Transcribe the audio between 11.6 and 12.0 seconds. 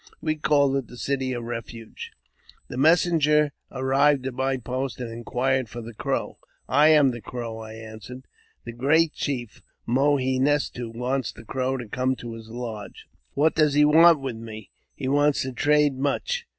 to